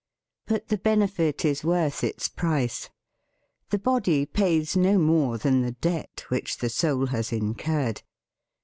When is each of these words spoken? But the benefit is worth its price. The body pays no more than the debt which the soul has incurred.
But 0.47 0.69
the 0.69 0.79
benefit 0.79 1.45
is 1.45 1.63
worth 1.63 2.03
its 2.03 2.27
price. 2.27 2.89
The 3.69 3.77
body 3.77 4.25
pays 4.25 4.75
no 4.75 4.97
more 4.97 5.37
than 5.37 5.61
the 5.61 5.73
debt 5.73 6.25
which 6.29 6.57
the 6.57 6.69
soul 6.69 7.05
has 7.05 7.31
incurred. 7.31 8.01